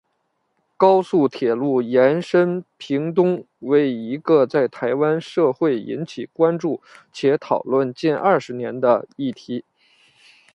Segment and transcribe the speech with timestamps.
[0.77, 6.81] 高速铁路延伸屏东为一个在台湾社会引起关注
[7.13, 9.63] 且讨论近二十年的议题。